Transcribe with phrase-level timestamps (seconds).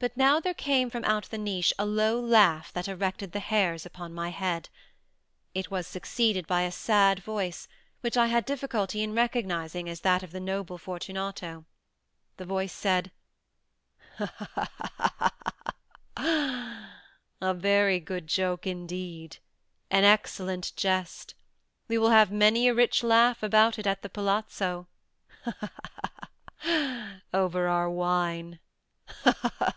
[0.00, 3.84] But now there came from out the niche a low laugh that erected the hairs
[3.84, 4.68] upon my head.
[5.54, 7.66] It was succeeded by a sad voice,
[8.00, 11.64] which I had difficulty in recognising as that of the noble Fortunato.
[12.36, 13.10] The voice said—
[14.18, 14.32] "Ha!
[14.38, 14.68] ha!
[15.18, 16.24] ha!—he!
[16.24, 21.34] he!—a very good joke indeed—an excellent jest.
[21.88, 25.52] We will have many a rich laugh about it at the palazzo—he!
[25.60, 25.68] he!
[26.70, 28.52] he!—over our wine—he!
[29.24, 29.36] he!
[29.42, 29.72] he!"